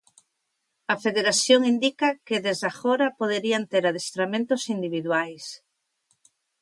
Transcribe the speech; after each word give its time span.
A 0.93 0.95
federación 1.05 1.61
indica 1.73 2.07
que 2.27 2.37
desde 2.47 2.67
agora 2.73 3.15
poderían 3.19 3.63
ter 3.71 3.83
adestramentos 3.85 4.61
individuais. 4.75 5.45